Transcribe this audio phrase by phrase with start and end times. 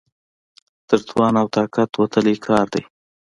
[0.87, 2.83] تر توان او طاقت وتلی کار دی.